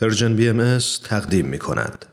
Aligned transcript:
پرژن 0.00 0.36
بی 0.36 0.48
ام 0.48 0.78
تقدیم 1.04 1.46
می 1.46 1.58
کند. 1.58 2.06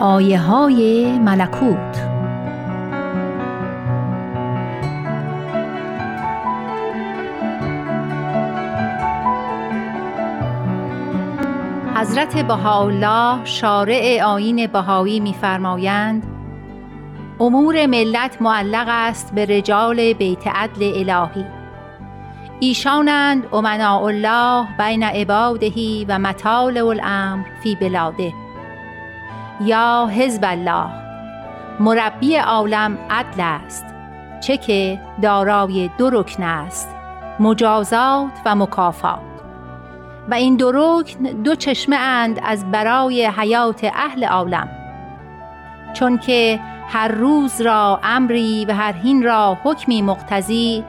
آیه 0.00 0.40
های 0.40 1.18
ملکوت 1.18 2.16
حضرت 11.96 12.46
بهاءالله 12.46 13.44
شارع 13.44 14.22
آیین 14.24 14.66
بهایی 14.66 15.20
می‌فرمایند 15.20 16.35
امور 17.40 17.86
ملت 17.86 18.42
معلق 18.42 18.86
است 18.88 19.34
به 19.34 19.44
رجال 19.44 20.12
بیت 20.12 20.46
عدل 20.46 21.10
الهی. 21.10 21.44
ایشانند 22.60 23.54
امناء 23.54 24.04
الله 24.04 24.66
بین 24.78 25.02
عبادهی 25.02 26.06
و 26.08 26.18
مطالع 26.18 26.86
الامر 26.86 27.44
فی 27.62 27.74
بلاده. 27.74 28.32
یا 29.60 30.06
حزب 30.06 30.40
الله 30.44 30.86
مربی 31.80 32.36
عالم 32.36 32.98
عدل 33.10 33.40
است 33.40 33.84
چه 34.40 34.56
که 34.56 35.00
دارای 35.22 35.90
دو 35.98 36.10
رکن 36.10 36.42
است 36.42 36.88
مجازات 37.40 38.32
و 38.44 38.54
مکافات. 38.54 39.20
و 40.28 40.34
این 40.34 40.56
دو 40.56 40.72
رکن 40.74 41.22
دو 41.22 41.54
چشمه 41.54 41.96
اند 41.96 42.40
از 42.44 42.70
برای 42.70 43.26
حیات 43.26 43.84
اهل 43.94 44.24
عالم. 44.24 44.68
چون 45.94 46.18
که 46.18 46.60
هر 46.88 47.08
روز 47.08 47.60
را 47.60 48.00
امری 48.02 48.64
و 48.64 48.74
هر 48.74 48.92
هین 48.92 49.22
را 49.22 49.58
حکمی 49.64 50.02
مقتضی 50.02 50.84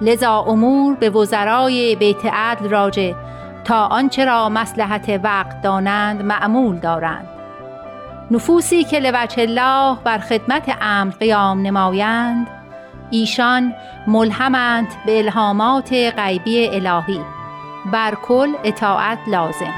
لذا 0.00 0.38
امور 0.38 0.94
به 0.94 1.10
وزرای 1.10 1.96
بیت 1.96 2.26
عدل 2.26 2.68
راجع 2.68 3.12
تا 3.64 3.86
آنچه 3.86 4.24
را 4.24 4.48
مسلحت 4.48 5.20
وقت 5.24 5.62
دانند 5.62 6.22
معمول 6.22 6.78
دارند. 6.78 7.28
نفوسی 8.30 8.84
که 8.84 8.98
لوجه 8.98 9.42
الله 9.42 9.96
بر 10.04 10.18
خدمت 10.18 10.76
امر 10.80 11.12
قیام 11.12 11.62
نمایند 11.62 12.46
ایشان 13.10 13.74
ملهمند 14.06 14.88
به 15.06 15.18
الهامات 15.18 15.92
غیبی 15.92 16.68
الهی. 16.68 17.20
بر 17.92 18.14
کل 18.14 18.52
اطاعت 18.64 19.18
لازم. 19.26 19.74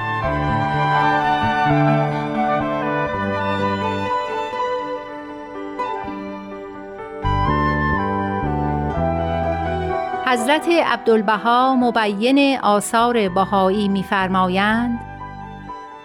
حضرت 10.29 10.69
عبدالبها 10.69 11.75
مبین 11.75 12.59
آثار 12.63 13.29
بهایی 13.29 13.89
می‌فرمایند 13.89 15.01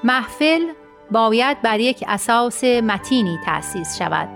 محفل 0.03 0.61
باید 1.11 1.61
بر 1.61 1.79
یک 1.79 2.03
اساس 2.07 2.63
متینی 2.63 3.39
تأسیس 3.45 3.97
شود. 3.97 4.29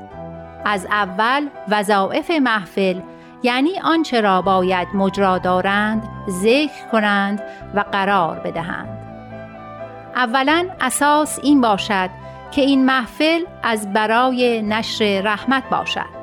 از 0.66 0.86
اول 0.86 1.48
وظایف 1.70 2.32
محفل 2.32 3.02
یعنی 3.44 3.80
آنچه 3.84 4.22
را 4.22 4.42
باید 4.42 4.88
مجرا 4.94 5.38
دارند 5.38 6.04
ذکر 6.30 6.88
کنند 6.92 7.44
و 7.76 7.80
قرار 7.80 8.40
بدهند. 8.40 8.90
اولا 10.16 10.68
اساس 10.82 11.40
این 11.44 11.62
باشد 11.62 12.10
که 12.52 12.62
این 12.62 12.86
محفل 12.86 13.42
از 13.64 13.94
برای 13.94 14.62
نشر 14.62 15.22
رحمت 15.22 15.64
باشد. 15.70 16.16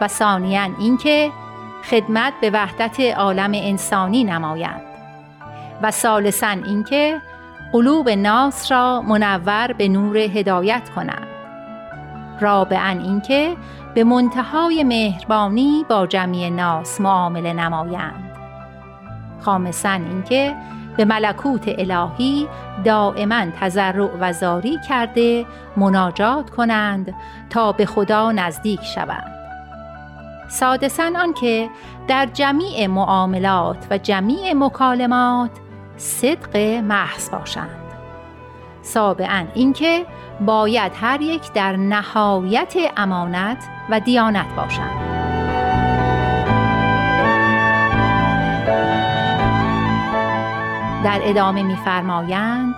و 0.00 0.08
ثانیا 0.08 0.68
اینکه 0.78 1.32
خدمت 1.90 2.32
به 2.40 2.50
وحدت 2.50 3.00
عالم 3.00 3.52
انسانی 3.54 4.24
نمایند. 4.24 4.80
و 5.82 5.90
ثالثا 5.90 6.46
اینکه 6.46 7.20
قلوب 7.72 8.08
ناس 8.08 8.72
را 8.72 9.02
منور 9.02 9.72
به 9.78 9.88
نور 9.88 10.16
هدایت 10.16 10.90
کنند. 10.96 11.26
رابعا 12.40 12.98
اینکه 13.02 13.56
به 13.94 14.04
منتهای 14.04 14.84
مهربانی 14.84 15.84
با 15.88 16.06
جمعی 16.06 16.50
ناس 16.50 17.00
معامله 17.00 17.52
نمایند. 17.52 18.30
خامسا 19.40 19.90
اینکه 19.90 20.54
به 20.96 21.04
ملکوت 21.04 21.64
الهی 21.66 22.48
دائما 22.84 23.44
تضرع 23.60 24.10
و 24.20 24.32
زاری 24.32 24.78
کرده 24.88 25.46
مناجات 25.76 26.50
کنند 26.50 27.14
تا 27.50 27.72
به 27.72 27.86
خدا 27.86 28.32
نزدیک 28.32 28.84
شوند. 28.84 29.33
سادسا 30.48 31.10
آنکه 31.16 31.70
در 32.08 32.26
جمیع 32.26 32.86
معاملات 32.86 33.86
و 33.90 33.98
جمیع 33.98 34.52
مکالمات 34.54 35.50
صدق 35.96 36.56
محض 36.84 37.30
باشند. 37.30 37.80
سابعا 38.82 39.44
اینکه 39.54 40.06
باید 40.40 40.92
هر 41.00 41.20
یک 41.20 41.52
در 41.52 41.76
نهایت 41.76 42.74
امانت 42.96 43.64
و 43.90 44.00
دیانت 44.00 44.46
باشند. 44.56 45.14
در 51.04 51.20
ادامه 51.22 51.62
می‌فرمایند 51.62 52.74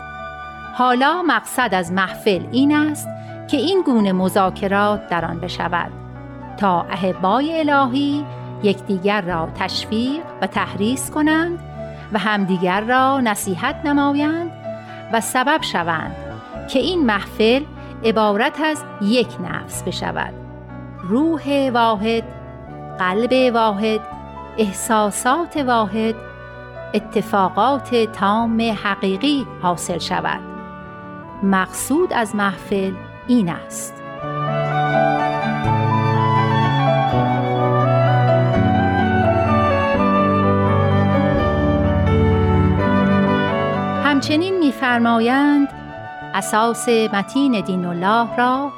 حالا 0.74 1.22
مقصد 1.22 1.74
از 1.74 1.92
محفل 1.92 2.42
این 2.52 2.76
است 2.76 3.08
که 3.50 3.56
این 3.56 3.82
گونه 3.86 4.12
مذاکرات 4.12 5.08
در 5.08 5.24
آن 5.24 5.40
بشود. 5.40 6.05
تا 6.56 6.86
احبای 6.90 7.60
الهی 7.60 8.24
یکدیگر 8.62 9.20
را 9.20 9.48
تشویق 9.58 10.22
و 10.42 10.46
تحریس 10.46 11.10
کنند 11.10 11.58
و 12.12 12.18
همدیگر 12.18 12.80
را 12.80 13.20
نصیحت 13.20 13.76
نمایند 13.84 14.50
و 15.12 15.20
سبب 15.20 15.62
شوند 15.62 16.16
که 16.68 16.78
این 16.78 17.06
محفل 17.06 17.62
عبارت 18.04 18.60
از 18.60 18.84
یک 19.02 19.28
نفس 19.40 19.82
بشود. 19.82 20.34
روح 21.02 21.70
واحد 21.70 22.24
قلب 22.98 23.54
واحد 23.54 24.00
احساسات 24.58 25.56
واحد 25.56 26.14
اتفاقات 26.94 27.94
تام 27.94 28.60
حقیقی 28.60 29.46
حاصل 29.62 29.98
شود. 29.98 30.40
مقصود 31.42 32.12
از 32.12 32.36
محفل 32.36 32.92
این 33.28 33.48
است. 33.48 33.94
همچنین 44.06 44.58
میفرمایند 44.58 45.68
اساس 46.34 46.88
متین 46.88 47.60
دین 47.60 47.84
الله 47.84 48.36
را 48.36 48.72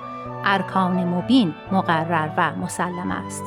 ارکان 0.45 1.05
مبین 1.05 1.55
مقرر 1.73 2.31
و 2.37 2.57
مسلم 2.57 3.11
است. 3.11 3.43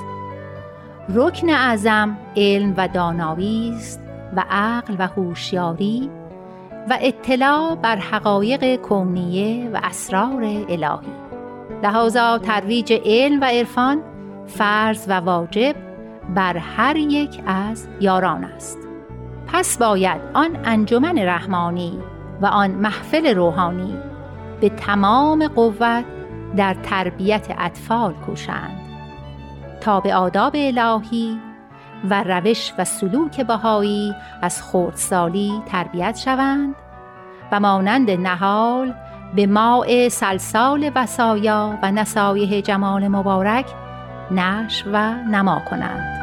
رکن 1.09 1.49
اعظم 1.49 2.17
علم 2.37 2.73
و 2.77 2.87
دانایی 2.87 3.73
است 3.75 4.01
و 4.35 4.43
عقل 4.49 4.95
و 4.99 5.07
هوشیاری 5.07 6.09
و 6.89 6.97
اطلاع 7.01 7.75
بر 7.75 7.95
حقایق 7.95 8.75
کونیه 8.75 9.69
و 9.69 9.79
اسرار 9.83 10.43
الهی. 10.69 11.13
لحاظا 11.83 12.37
ترویج 12.37 12.93
علم 13.05 13.41
و 13.41 13.45
عرفان 13.45 14.01
فرض 14.47 15.05
و 15.07 15.13
واجب 15.13 15.75
بر 16.35 16.57
هر 16.57 16.95
یک 16.95 17.43
از 17.45 17.87
یاران 17.99 18.43
است. 18.43 18.90
پس 19.53 19.77
باید 19.77 20.21
آن 20.33 20.57
انجمن 20.65 21.17
رحمانی 21.17 21.99
و 22.41 22.45
آن 22.45 22.71
محفل 22.71 23.35
روحانی 23.35 23.97
به 24.61 24.69
تمام 24.69 25.47
قوت 25.47 26.05
در 26.55 26.73
تربیت 26.73 27.47
اطفال 27.57 28.13
کوشند 28.13 28.81
تا 29.81 29.99
به 29.99 30.15
آداب 30.15 30.55
الهی 30.55 31.39
و 32.09 32.23
روش 32.23 32.73
و 32.77 32.85
سلوک 32.85 33.41
بهایی 33.41 34.15
از 34.41 34.63
خردسالی 34.63 35.61
تربیت 35.65 36.17
شوند 36.17 36.75
و 37.51 37.59
مانند 37.59 38.11
نهال 38.11 38.93
به 39.35 39.47
ماء 39.47 40.09
سلسال 40.09 40.91
وسایا 40.95 41.79
و 41.83 41.91
نصایح 41.91 42.61
جمال 42.61 43.07
مبارک 43.07 43.65
نش 44.31 44.83
و 44.93 45.13
نما 45.13 45.61
کنند. 45.69 46.20